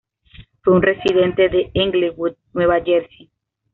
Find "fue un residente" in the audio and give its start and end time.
0.63-1.47